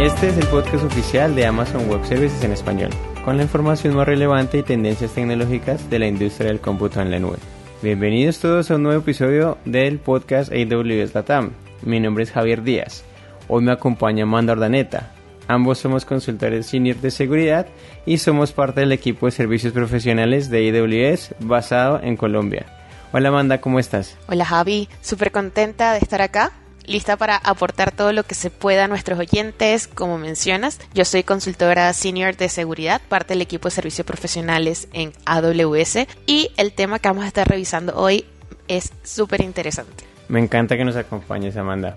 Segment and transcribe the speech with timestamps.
[0.00, 2.88] Este es el podcast oficial de Amazon Web Services en español,
[3.22, 7.18] con la información más relevante y tendencias tecnológicas de la industria del cómputo en la
[7.18, 7.36] nube.
[7.82, 11.50] Bienvenidos todos a un nuevo episodio del podcast AWS Latam.
[11.82, 13.04] Mi nombre es Javier Díaz.
[13.46, 15.12] Hoy me acompaña Amanda Ordaneta.
[15.48, 17.66] Ambos somos consultores senior de seguridad
[18.06, 22.64] y somos parte del equipo de servicios profesionales de AWS basado en Colombia.
[23.12, 24.16] Hola Amanda, ¿cómo estás?
[24.28, 26.52] Hola Javi, súper contenta de estar acá
[26.86, 29.86] lista para aportar todo lo que se pueda a nuestros oyentes.
[29.88, 35.12] Como mencionas, yo soy consultora senior de seguridad, parte del equipo de servicios profesionales en
[35.26, 38.24] AWS y el tema que vamos a estar revisando hoy
[38.68, 40.04] es súper interesante.
[40.28, 41.96] Me encanta que nos acompañes, Amanda.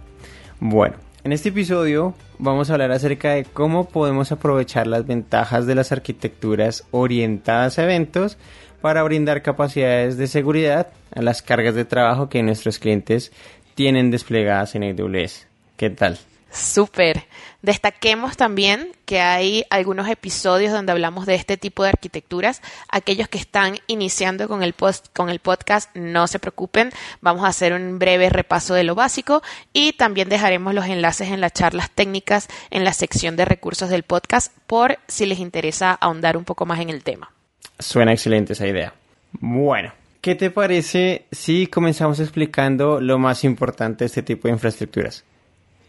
[0.60, 5.76] Bueno, en este episodio vamos a hablar acerca de cómo podemos aprovechar las ventajas de
[5.76, 8.38] las arquitecturas orientadas a eventos
[8.82, 13.32] para brindar capacidades de seguridad a las cargas de trabajo que nuestros clientes
[13.76, 15.48] tienen desplegadas en AWS.
[15.78, 16.20] ¿Qué tal?
[16.54, 17.24] Súper.
[17.64, 22.62] Destaquemos también que hay algunos episodios donde hablamos de este tipo de arquitecturas.
[22.90, 26.92] Aquellos que están iniciando con el, post, con el podcast, no se preocupen.
[27.22, 31.42] Vamos a hacer un breve repaso de lo básico y también dejaremos los enlaces en
[31.42, 36.38] las charlas técnicas en la sección de recursos del podcast por si les interesa ahondar
[36.38, 37.32] un poco más en el tema.
[37.80, 38.94] Suena excelente esa idea.
[39.32, 39.92] Bueno,
[40.24, 45.26] ¿qué te parece si comenzamos explicando lo más importante de este tipo de infraestructuras?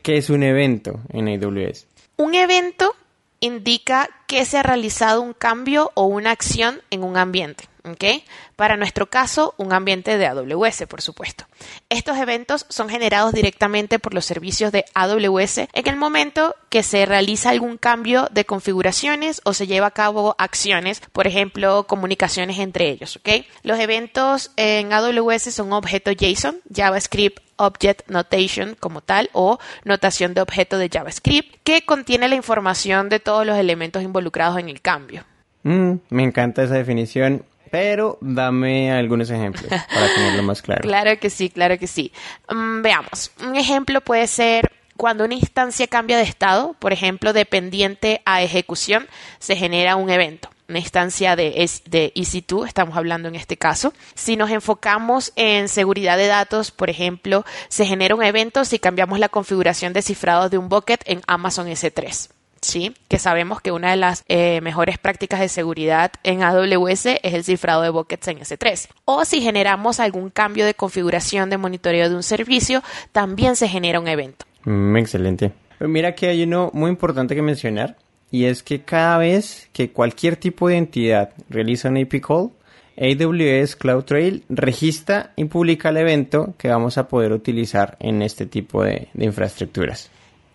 [0.02, 1.86] ¿Qué es un evento en AWS?
[2.16, 2.96] Un evento
[3.38, 7.68] indica que se ha realizado un cambio o una acción en un ambiente.
[7.84, 8.24] ¿okay?
[8.56, 11.44] Para nuestro caso, un ambiente de AWS, por supuesto.
[11.88, 17.06] Estos eventos son generados directamente por los servicios de AWS en el momento que se
[17.06, 22.90] realiza algún cambio de configuraciones o se lleva a cabo acciones, por ejemplo, comunicaciones entre
[22.90, 23.20] ellos.
[23.62, 30.40] Los eventos en AWS son objetos JSON, JavaScript Object Notation como tal o notación de
[30.40, 34.23] objeto de JavaScript que contiene la información de todos los elementos involucrados
[34.58, 35.24] en el cambio.
[35.62, 40.83] Mm, me encanta esa definición pero dame algunos ejemplos para tenerlo más claro.
[40.83, 42.12] claro que sí, claro que sí.
[42.48, 48.23] Mm, veamos, un ejemplo puede ser cuando una instancia cambia de estado, por ejemplo, dependiente
[48.27, 49.08] a ejecución,
[49.40, 53.92] se genera un evento una instancia de, de EC2, estamos hablando en este caso.
[54.14, 59.18] Si nos enfocamos en seguridad de datos, por ejemplo, se genera un evento si cambiamos
[59.18, 62.30] la configuración de cifrado de un bucket en Amazon S3.
[62.64, 62.95] ¿Sí?
[63.08, 67.45] Que sabemos que una de las eh, mejores prácticas de seguridad en AWS es el
[67.45, 68.89] cifrado de buckets en S3.
[69.05, 72.83] O si generamos algún cambio de configuración de monitoreo de un servicio,
[73.13, 74.47] también se genera un evento.
[74.64, 75.53] Mm, excelente.
[75.80, 77.97] mira que hay uno muy importante que mencionar
[78.30, 82.51] y es que cada vez que cualquier tipo de entidad realiza un AP call,
[82.97, 88.83] AWS CloudTrail registra y publica el evento que vamos a poder utilizar en este tipo
[88.83, 90.11] de infraestructuras.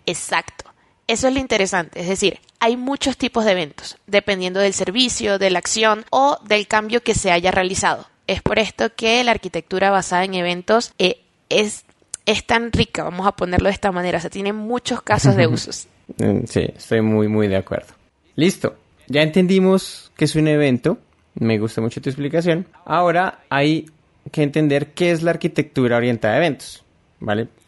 [0.06, 0.69] Exacto.
[1.10, 5.50] Eso es lo interesante, es decir, hay muchos tipos de eventos, dependiendo del servicio, de
[5.50, 8.06] la acción o del cambio que se haya realizado.
[8.28, 11.84] Es por esto que la arquitectura basada en eventos eh, es,
[12.26, 15.46] es tan rica, vamos a ponerlo de esta manera, o sea, tiene muchos casos de
[15.48, 15.88] usos.
[16.18, 17.92] Mm, sí, estoy muy, muy de acuerdo.
[18.36, 18.76] Listo,
[19.08, 20.98] ya entendimos que es un evento,
[21.34, 22.68] me gusta mucho tu explicación.
[22.84, 23.86] Ahora hay
[24.30, 26.84] que entender qué es la arquitectura orientada a eventos.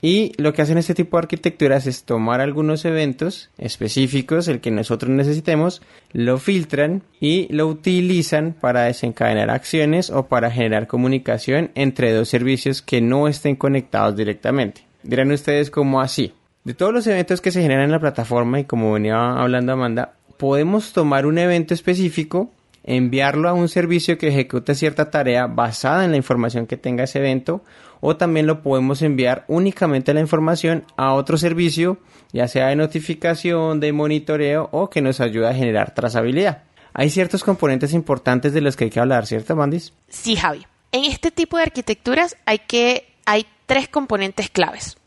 [0.01, 4.71] Y lo que hacen este tipo de arquitecturas es tomar algunos eventos específicos, el que
[4.71, 5.83] nosotros necesitemos,
[6.13, 12.81] lo filtran y lo utilizan para desencadenar acciones o para generar comunicación entre dos servicios
[12.81, 14.87] que no estén conectados directamente.
[15.03, 16.33] Dirán ustedes cómo así.
[16.65, 20.15] De todos los eventos que se generan en la plataforma y como venía hablando Amanda,
[20.39, 22.51] podemos tomar un evento específico
[22.85, 27.19] enviarlo a un servicio que ejecute cierta tarea basada en la información que tenga ese
[27.21, 27.63] evento
[28.03, 31.99] o también lo podemos enviar únicamente la información a otro servicio
[32.33, 36.65] ya sea de notificación, de monitoreo o que nos ayude a generar trazabilidad.
[36.95, 39.93] Hay ciertos componentes importantes de los que hay que hablar, ¿cierto, Mandis?
[40.09, 40.67] Sí, Javi.
[40.93, 44.99] En este tipo de arquitecturas hay que hay tres componentes claves.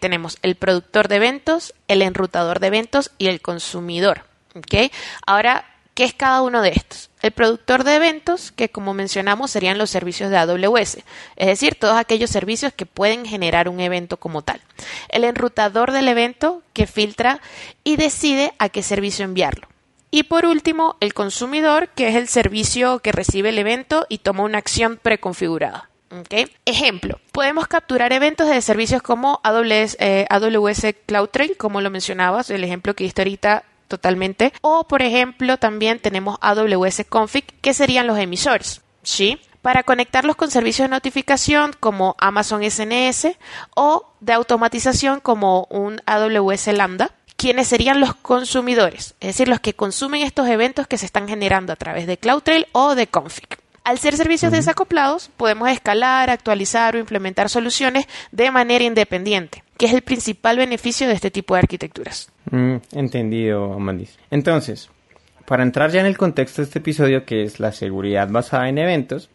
[0.00, 4.24] Tenemos el productor de eventos, el enrutador de eventos y el consumidor.
[4.54, 4.90] ¿okay?
[5.26, 5.64] Ahora
[5.96, 7.08] ¿Qué es cada uno de estos?
[7.22, 10.98] El productor de eventos, que como mencionamos serían los servicios de AWS,
[11.36, 14.60] es decir, todos aquellos servicios que pueden generar un evento como tal.
[15.08, 17.40] El enrutador del evento, que filtra
[17.82, 19.68] y decide a qué servicio enviarlo.
[20.10, 24.42] Y por último, el consumidor, que es el servicio que recibe el evento y toma
[24.42, 25.88] una acción preconfigurada.
[26.66, 32.94] Ejemplo, podemos capturar eventos de servicios como AWS, eh, CloudTrail, como lo mencionabas, el ejemplo
[32.94, 34.52] que diste ahorita totalmente.
[34.60, 38.82] O, por ejemplo, también tenemos AWS Config, que serían los emisores.
[39.02, 39.40] ¿Sí?
[39.62, 43.36] Para conectarlos con servicios de notificación como Amazon SNS
[43.74, 49.14] o de automatización como un AWS Lambda ¿quiénes serían los consumidores?
[49.20, 52.66] Es decir, los que consumen estos eventos que se están generando a través de CloudTrail
[52.72, 53.46] o de Config.
[53.84, 59.92] Al ser servicios desacoplados, podemos escalar, actualizar o implementar soluciones de manera independiente, que es
[59.92, 62.30] el principal beneficio de este tipo de arquitecturas.
[62.50, 64.18] Mm, entendido, Amandis.
[64.30, 64.90] Entonces,
[65.46, 68.78] para entrar ya en el contexto de este episodio, que es la seguridad basada en
[68.78, 69.30] eventos,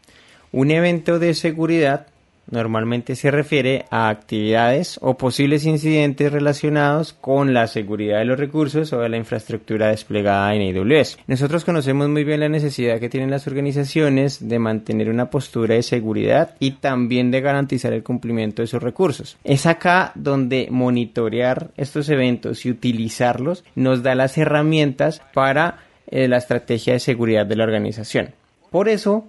[0.52, 2.08] un evento de seguridad
[2.52, 8.94] normalmente se refiere a actividades o posibles incidentes relacionados con la seguridad de los recursos
[8.94, 11.18] o de la infraestructura desplegada en AWS.
[11.28, 15.84] Nosotros conocemos muy bien la necesidad que tienen las organizaciones de mantener una postura de
[15.84, 19.38] seguridad y también de garantizar el cumplimiento de sus recursos.
[19.44, 26.38] Es acá donde monitorear estos eventos y utilizarlos nos da las herramientas para eh, la
[26.38, 28.34] estrategia de seguridad de la organización.
[28.70, 29.28] Por eso,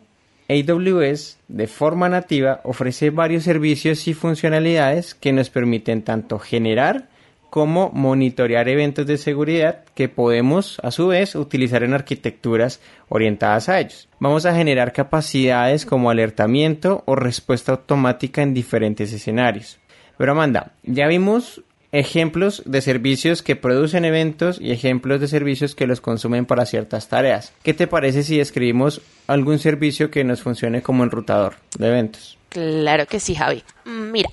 [0.49, 7.09] AWS de forma nativa ofrece varios servicios y funcionalidades que nos permiten tanto generar
[7.53, 12.81] como monitorear eventos de seguridad que podemos a su vez utilizar en arquitecturas
[13.11, 14.09] orientadas a ellos.
[14.21, 19.79] Vamos a generar capacidades como alertamiento o respuesta automática en diferentes escenarios.
[20.17, 21.63] Pero Amanda, ya vimos
[21.93, 27.09] ejemplos de servicios que producen eventos y ejemplos de servicios que los consumen para ciertas
[27.09, 27.53] tareas.
[27.63, 32.39] ¿Qué te parece si escribimos algún servicio que nos funcione como enrutador de eventos?
[32.49, 33.63] Claro que sí, Javi.
[33.85, 34.31] Mira,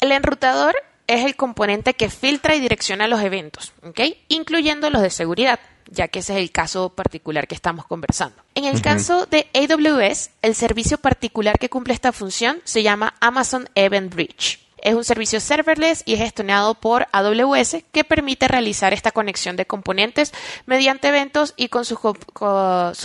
[0.00, 0.74] el enrutador
[1.08, 4.00] es el componente que filtra y direcciona los eventos, ¿ok?
[4.28, 5.58] Incluyendo los de seguridad,
[5.90, 8.36] ya que ese es el caso particular que estamos conversando.
[8.54, 13.68] En el caso de AWS, el servicio particular que cumple esta función se llama Amazon
[13.74, 14.61] Event Bridge.
[14.82, 19.64] Es un servicio serverless y es gestionado por AWS que permite realizar esta conexión de
[19.64, 20.32] componentes
[20.66, 22.00] mediante eventos y con sus,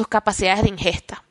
[0.09, 1.23] capacidades de ingesta.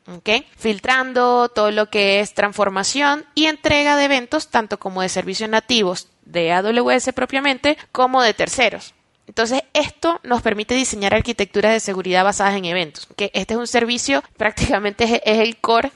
[0.57, 6.07] Filtrando todo lo que es transformación y entrega de eventos, tanto como de servicios nativos
[6.23, 8.93] de AWS propiamente, como de terceros.
[9.37, 13.07] Entonces, esto nos permite diseñar arquitecturas de seguridad basadas en eventos.
[13.15, 15.91] que Este es un servicio, prácticamente es, el core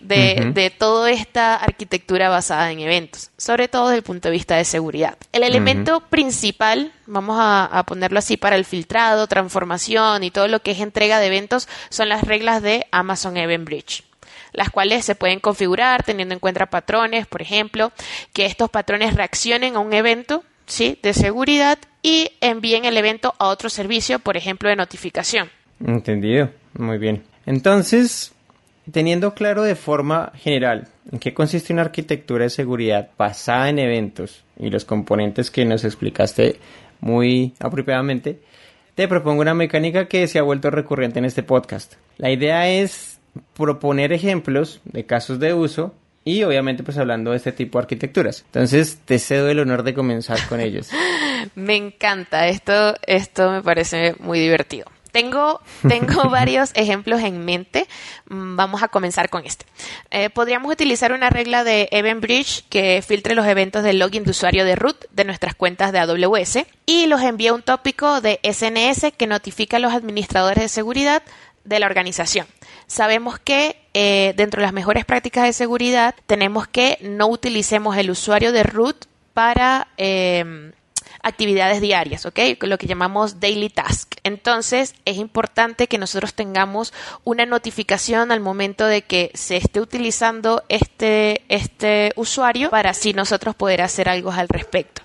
[0.00, 4.54] de, de, toda esta arquitectura basada en eventos, sobre todo desde el punto de vista
[4.54, 5.16] de seguridad.
[5.32, 10.70] El elemento principal, vamos a, ponerlo así, para el filtrado, transformación y todo lo que
[10.70, 14.04] es entrega de eventos son las reglas de Amazon Event Bridge
[14.52, 17.92] las cuales se pueden configurar teniendo en cuenta patrones, por ejemplo,
[18.32, 20.98] que estos patrones reaccionen a un evento ¿sí?
[21.02, 25.50] de seguridad y envíen el evento a otro servicio, por ejemplo, de notificación.
[25.84, 27.22] Entendido, muy bien.
[27.46, 28.32] Entonces,
[28.90, 34.44] teniendo claro de forma general en qué consiste una arquitectura de seguridad basada en eventos
[34.58, 36.58] y los componentes que nos explicaste
[37.00, 38.40] muy apropiadamente,
[38.94, 41.94] te propongo una mecánica que se ha vuelto recurrente en este podcast.
[42.18, 43.18] La idea es
[43.54, 45.94] proponer ejemplos de casos de uso
[46.24, 48.44] y obviamente pues hablando de este tipo de arquitecturas.
[48.46, 50.88] Entonces te cedo el honor de comenzar con ellos.
[51.54, 54.86] me encanta, esto, esto me parece muy divertido.
[55.12, 57.86] Tengo, tengo varios ejemplos en mente.
[58.28, 59.66] Mm, vamos a comenzar con este.
[60.10, 64.30] Eh, podríamos utilizar una regla de Event Bridge que filtre los eventos de login de
[64.30, 68.38] usuario de root de nuestras cuentas de AWS y los envíe a un tópico de
[68.42, 71.22] SNS que notifica a los administradores de seguridad
[71.64, 72.46] de la organización.
[72.90, 78.10] Sabemos que eh, dentro de las mejores prácticas de seguridad tenemos que no utilicemos el
[78.10, 80.72] usuario de root para eh,
[81.22, 82.40] actividades diarias, ¿ok?
[82.62, 84.14] Lo que llamamos daily task.
[84.24, 86.92] Entonces, es importante que nosotros tengamos
[87.22, 93.54] una notificación al momento de que se esté utilizando este, este usuario para así nosotros
[93.54, 95.02] poder hacer algo al respecto.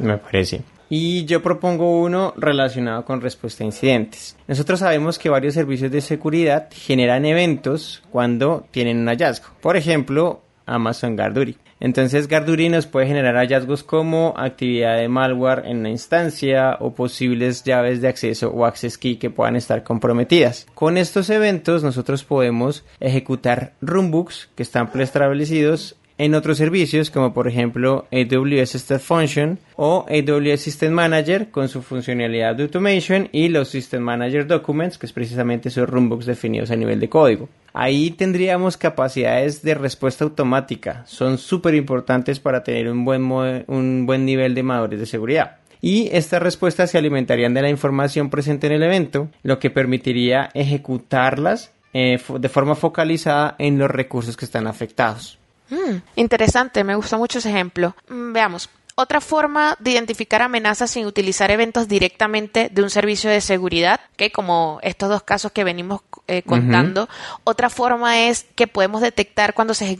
[0.00, 0.62] Me parece.
[0.94, 4.36] Y yo propongo uno relacionado con respuesta a incidentes.
[4.46, 9.46] Nosotros sabemos que varios servicios de seguridad generan eventos cuando tienen un hallazgo.
[9.62, 11.56] Por ejemplo, Amazon Garduri.
[11.80, 17.64] Entonces Garduri nos puede generar hallazgos como actividad de malware en una instancia o posibles
[17.64, 20.66] llaves de acceso o access key que puedan estar comprometidas.
[20.74, 27.48] Con estos eventos nosotros podemos ejecutar runbooks que están preestablecidos en otros servicios como por
[27.48, 33.70] ejemplo AWS Step Function o AWS System Manager con su funcionalidad de automation y los
[33.70, 37.48] System Manager Documents que es precisamente esos runbooks definidos a nivel de código.
[37.72, 43.24] Ahí tendríamos capacidades de respuesta automática, son súper importantes para tener un buen,
[43.66, 48.30] un buen nivel de madurez de seguridad y estas respuestas se alimentarían de la información
[48.30, 54.36] presente en el evento, lo que permitiría ejecutarlas eh, de forma focalizada en los recursos
[54.36, 55.41] que están afectados.
[55.72, 57.96] Mm, interesante, me gusta mucho ese ejemplo.
[58.08, 58.68] Mm, veamos.
[58.94, 64.30] Otra forma de identificar amenazas sin utilizar eventos directamente de un servicio de seguridad, que
[64.30, 67.08] como estos dos casos que venimos eh, contando,
[67.44, 69.98] otra forma es que podemos detectar cuando se,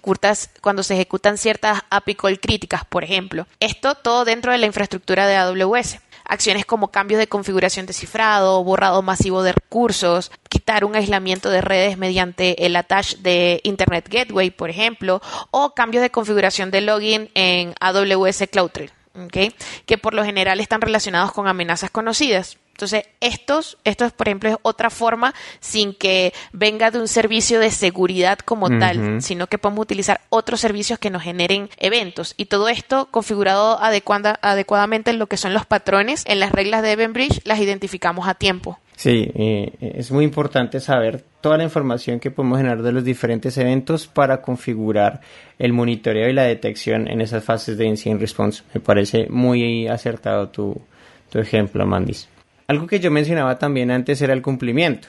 [0.61, 3.47] cuando se ejecutan ciertas API call críticas, por ejemplo.
[3.61, 5.99] Esto todo dentro de la infraestructura de AWS.
[6.25, 11.61] Acciones como cambios de configuración de cifrado, borrado masivo de recursos, quitar un aislamiento de
[11.61, 17.31] redes mediante el attach de Internet Gateway, por ejemplo, o cambios de configuración de login
[17.35, 18.91] en AWS CloudTrail.
[19.31, 22.59] Que por lo general están relacionados con amenazas conocidas.
[22.73, 27.71] Entonces, estos, estos, por ejemplo, es otra forma sin que venga de un servicio de
[27.71, 32.35] seguridad como tal, sino que podemos utilizar otros servicios que nos generen eventos.
[32.37, 36.83] Y todo esto configurado adecuada, adecuadamente en lo que son los patrones, en las reglas
[36.83, 38.78] de Eventbridge, las identificamos a tiempo.
[38.96, 43.56] Sí, eh, es muy importante saber toda la información que podemos generar de los diferentes
[43.58, 45.20] eventos para configurar
[45.58, 48.62] el monitoreo y la detección en esas fases de incident response.
[48.75, 50.80] Me parece muy acertado tu,
[51.30, 52.28] tu ejemplo, Mandis.
[52.68, 55.08] Algo que yo mencionaba también antes era el cumplimiento.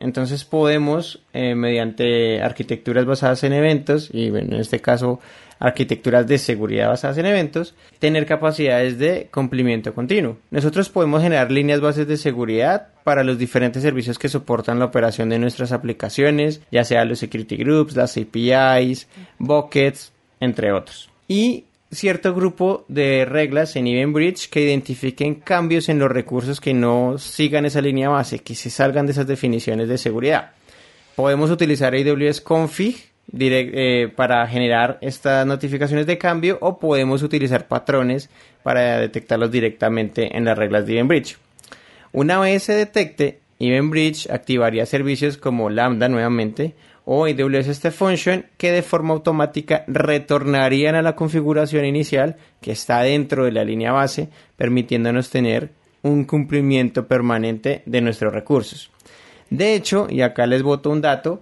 [0.00, 5.20] Entonces podemos, eh, mediante arquitecturas basadas en eventos, y en este caso
[5.58, 10.38] arquitecturas de seguridad basadas en eventos, tener capacidades de cumplimiento continuo.
[10.50, 15.28] Nosotros podemos generar líneas bases de seguridad para los diferentes servicios que soportan la operación
[15.30, 21.10] de nuestras aplicaciones, ya sea los security groups, las APIs, buckets, entre otros.
[21.26, 27.18] Y cierto grupo de reglas en EventBridge que identifiquen cambios en los recursos que no
[27.18, 30.52] sigan esa línea base, que se salgan de esas definiciones de seguridad.
[31.14, 33.08] Podemos utilizar AWS Config
[33.40, 38.30] eh, para generar estas notificaciones de cambio o podemos utilizar patrones
[38.62, 41.36] para detectarlos directamente en las reglas de EventBridge.
[42.12, 46.74] Una vez se detecte, EventBridge activaría servicios como Lambda nuevamente
[47.10, 53.00] o AWS Step Function que de forma automática retornarían a la configuración inicial que está
[53.00, 55.70] dentro de la línea base, permitiéndonos tener
[56.02, 58.90] un cumplimiento permanente de nuestros recursos.
[59.48, 61.40] De hecho, y acá les boto un dato,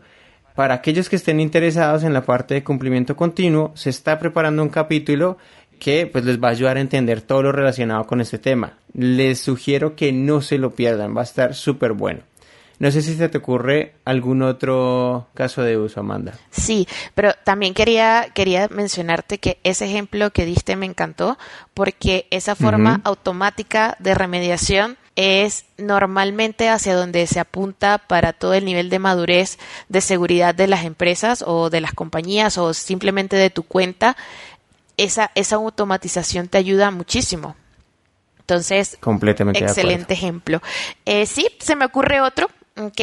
[0.54, 4.68] para aquellos que estén interesados en la parte de cumplimiento continuo, se está preparando un
[4.68, 5.36] capítulo
[5.80, 8.78] que pues les va a ayudar a entender todo lo relacionado con este tema.
[8.92, 12.20] Les sugiero que no se lo pierdan, va a estar súper bueno.
[12.78, 16.34] No sé si se te ocurre algún otro caso de uso, Amanda.
[16.50, 21.38] Sí, pero también quería, quería mencionarte que ese ejemplo que diste me encantó
[21.72, 28.66] porque esa forma automática de remediación es normalmente hacia donde se apunta para todo el
[28.66, 33.48] nivel de madurez de seguridad de las empresas o de las compañías o simplemente de
[33.48, 34.16] tu cuenta.
[34.98, 37.56] Esa, esa automatización te ayuda muchísimo.
[38.40, 40.62] Entonces, Completamente excelente ejemplo.
[41.04, 43.00] Eh, sí, se me ocurre otro ¿ok?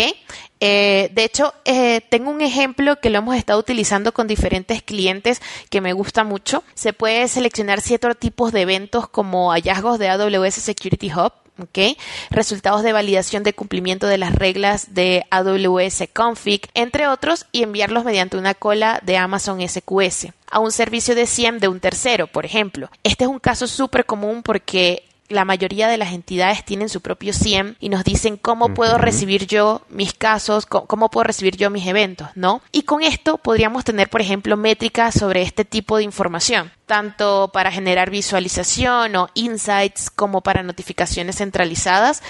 [0.60, 5.42] Eh, de hecho, eh, tengo un ejemplo que lo hemos estado utilizando con diferentes clientes
[5.70, 6.64] que me gusta mucho.
[6.74, 11.98] Se puede seleccionar ciertos tipos de eventos como hallazgos de AWS Security Hub, ¿ok?
[12.30, 18.06] Resultados de validación de cumplimiento de las reglas de AWS Config, entre otros, y enviarlos
[18.06, 22.46] mediante una cola de Amazon SQS a un servicio de SIEM de un tercero, por
[22.46, 22.90] ejemplo.
[23.04, 27.34] Este es un caso súper común porque la mayoría de las entidades tienen su propio
[27.34, 31.88] SIEM y nos dicen cómo puedo recibir yo mis casos, cómo puedo recibir yo mis
[31.88, 32.62] eventos, ¿no?
[32.72, 37.72] Y con esto podríamos tener, por ejemplo, métricas sobre este tipo de información, tanto para
[37.72, 42.22] generar visualización o insights como para notificaciones centralizadas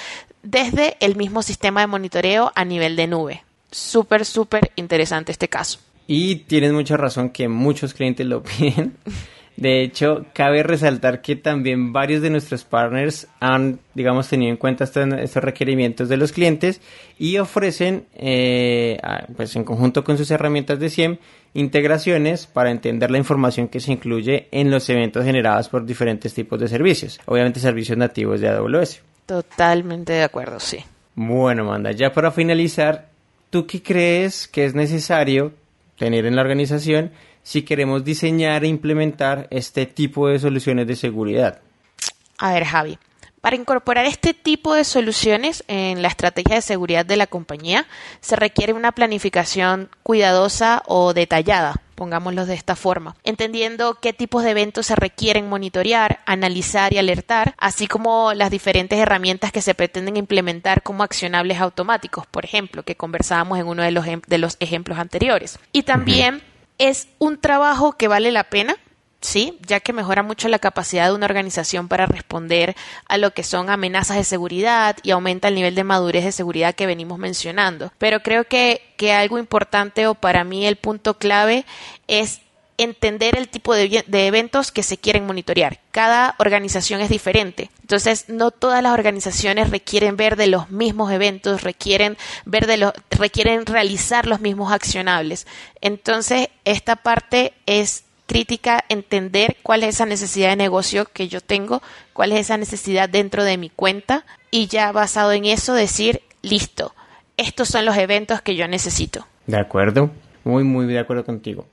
[0.43, 3.43] desde el mismo sistema de monitoreo a nivel de nube.
[3.71, 5.79] Súper, súper interesante este caso.
[6.05, 8.97] Y tienes mucha razón que muchos clientes lo piden.
[9.55, 14.83] De hecho, cabe resaltar que también varios de nuestros partners han, digamos, tenido en cuenta
[14.83, 16.81] estos, requerimientos de los clientes
[17.19, 18.97] y ofrecen, eh,
[19.35, 21.17] pues en conjunto con sus herramientas de SIEM,
[21.53, 26.59] integraciones para entender la información que se incluye en los eventos generados por diferentes tipos
[26.59, 27.19] de servicios.
[27.25, 29.01] Obviamente servicios nativos de AWS.
[29.27, 30.79] Totalmente de acuerdo, sí.
[31.15, 33.07] Bueno, Manda, ya para finalizar,
[33.51, 35.53] ¿tú qué crees que es necesario
[35.97, 37.11] tener en la organización
[37.43, 41.61] si queremos diseñar e implementar este tipo de soluciones de seguridad?
[42.37, 42.97] A ver, Javi.
[43.43, 47.85] Para incorporar este tipo de soluciones en la estrategia de seguridad de la compañía,
[48.21, 54.51] se requiere una planificación cuidadosa o detallada, pongámoslo de esta forma, entendiendo qué tipos de
[54.51, 60.15] eventos se requieren monitorear, analizar y alertar, así como las diferentes herramientas que se pretenden
[60.15, 64.99] implementar como accionables automáticos, por ejemplo, que conversábamos en uno de los, de los ejemplos
[64.99, 65.59] anteriores.
[65.73, 66.41] Y también
[66.83, 68.75] es un trabajo que vale la pena,
[69.21, 72.75] sí, ya que mejora mucho la capacidad de una organización para responder
[73.07, 76.75] a lo que son amenazas de seguridad y aumenta el nivel de madurez de seguridad
[76.75, 77.91] que venimos mencionando.
[77.97, 81.65] Pero creo que, que algo importante o para mí el punto clave
[82.07, 82.41] es
[82.83, 85.79] entender el tipo de, eventos que se quieren monitorear.
[85.91, 87.69] Cada organización es diferente.
[87.81, 93.65] Entonces, no todas las organizaciones requieren ver de los mismos eventos, requieren ver de requieren
[93.65, 95.47] realizar los mismos accionables.
[95.81, 101.81] Entonces, esta parte es crítica entender cuál es esa necesidad de negocio que yo tengo,
[102.13, 106.95] cuál es esa necesidad dentro de mi cuenta y ya basado en eso decir, listo,
[107.37, 109.27] estos son los eventos que yo necesito.
[109.47, 110.11] De acuerdo,
[110.43, 111.65] muy, muy de acuerdo contigo.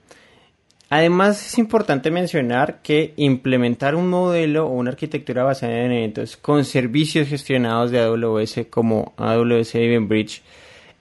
[0.93, 6.65] Además, es importante mencionar que implementar un modelo o una arquitectura basada en eventos con
[6.65, 10.43] servicios gestionados de AWS como AWS Eventbridge,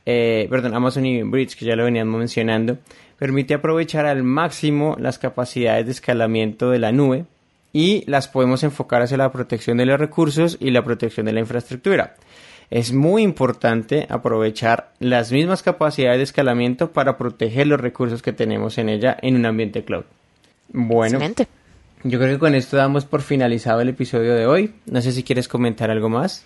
[0.06, 2.78] eh, perdón, Amazon Eventbridge, que ya lo veníamos mencionando,
[3.18, 7.26] permite aprovechar al máximo las capacidades de escalamiento de la nube
[7.74, 11.40] y las podemos enfocar hacia la protección de los recursos y la protección de la
[11.40, 12.16] infraestructura
[12.72, 18.78] es muy importante aprovechar las mismas capacidades de escalamiento para proteger los recursos que tenemos
[18.78, 20.06] en ella en un ambiente cloud.
[20.72, 21.20] Bueno,
[22.04, 24.74] yo creo que con esto damos por finalizado el episodio de hoy.
[24.86, 26.46] No sé si quieres comentar algo más.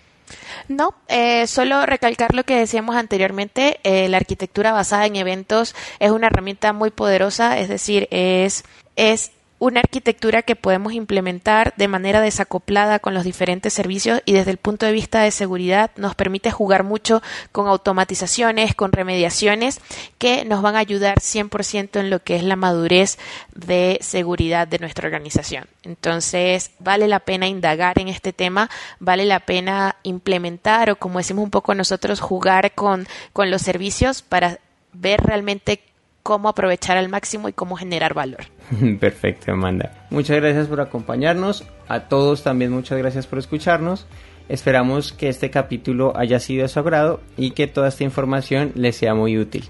[0.70, 6.12] No, eh, solo recalcar lo que decíamos anteriormente, eh, la arquitectura basada en eventos es
[6.12, 8.64] una herramienta muy poderosa, es decir, es,
[8.96, 9.32] es
[9.64, 14.58] una arquitectura que podemos implementar de manera desacoplada con los diferentes servicios y desde el
[14.58, 17.22] punto de vista de seguridad nos permite jugar mucho
[17.54, 19.80] con automatizaciones, con remediaciones
[20.18, 23.18] que nos van a ayudar 100% en lo que es la madurez
[23.56, 25.66] de seguridad de nuestra organización.
[25.84, 31.46] Entonces, vale la pena indagar en este tema, vale la pena implementar o como decimos
[31.46, 34.60] un poco nosotros, jugar con, con los servicios para
[34.92, 35.80] ver realmente
[36.22, 38.48] cómo aprovechar al máximo y cómo generar valor.
[39.00, 40.08] Perfecto, Amanda.
[40.10, 41.66] Muchas gracias por acompañarnos.
[41.88, 44.08] A todos también muchas gracias por escucharnos.
[44.50, 48.96] Esperamos que este capítulo haya sido de su agrado y que toda esta información les
[48.96, 49.70] sea muy útil.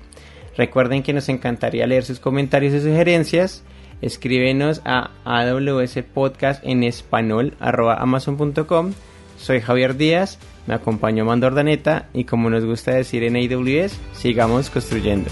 [0.58, 3.64] Recuerden que nos encantaría leer sus comentarios y sugerencias.
[4.02, 5.12] Escríbenos a
[6.14, 8.94] Podcast en español amazon.com.
[9.38, 14.70] Soy Javier Díaz, me acompañó Mando Ordaneta y como nos gusta decir en AWS, sigamos
[14.70, 15.30] construyendo.